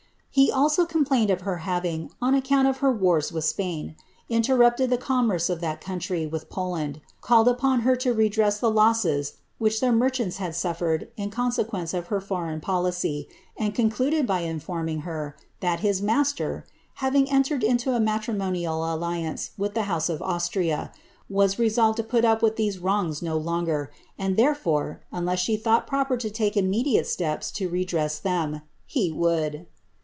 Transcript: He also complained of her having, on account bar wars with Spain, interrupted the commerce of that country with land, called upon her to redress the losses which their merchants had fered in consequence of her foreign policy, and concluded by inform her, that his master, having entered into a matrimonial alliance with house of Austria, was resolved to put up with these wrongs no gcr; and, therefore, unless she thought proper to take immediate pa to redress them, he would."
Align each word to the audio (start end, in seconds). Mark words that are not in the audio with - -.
He 0.33 0.49
also 0.49 0.85
complained 0.85 1.29
of 1.29 1.41
her 1.41 1.57
having, 1.57 2.09
on 2.21 2.33
account 2.33 2.79
bar 2.79 2.89
wars 2.93 3.33
with 3.33 3.43
Spain, 3.43 3.97
interrupted 4.29 4.89
the 4.89 4.97
commerce 4.97 5.49
of 5.49 5.59
that 5.59 5.81
country 5.81 6.25
with 6.25 6.45
land, 6.55 7.01
called 7.19 7.49
upon 7.49 7.81
her 7.81 7.97
to 7.97 8.13
redress 8.13 8.57
the 8.57 8.71
losses 8.71 9.33
which 9.57 9.81
their 9.81 9.91
merchants 9.91 10.37
had 10.37 10.53
fered 10.53 11.09
in 11.17 11.31
consequence 11.31 11.93
of 11.93 12.07
her 12.07 12.21
foreign 12.21 12.61
policy, 12.61 13.27
and 13.57 13.75
concluded 13.75 14.25
by 14.25 14.39
inform 14.39 14.87
her, 14.99 15.35
that 15.59 15.81
his 15.81 16.01
master, 16.01 16.65
having 16.95 17.29
entered 17.29 17.61
into 17.61 17.91
a 17.93 17.99
matrimonial 17.99 18.85
alliance 18.85 19.51
with 19.57 19.75
house 19.75 20.07
of 20.07 20.21
Austria, 20.21 20.93
was 21.29 21.59
resolved 21.59 21.97
to 21.97 22.03
put 22.05 22.23
up 22.23 22.41
with 22.41 22.55
these 22.55 22.79
wrongs 22.79 23.21
no 23.21 23.37
gcr; 23.37 23.89
and, 24.17 24.37
therefore, 24.37 25.01
unless 25.11 25.39
she 25.39 25.57
thought 25.57 25.85
proper 25.85 26.15
to 26.15 26.29
take 26.29 26.55
immediate 26.55 27.13
pa 27.19 27.37
to 27.53 27.67
redress 27.67 28.17
them, 28.17 28.61
he 28.85 29.11
would." 29.11 29.65